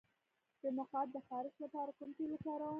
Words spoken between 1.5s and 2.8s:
لپاره کوم تېل وکاروم؟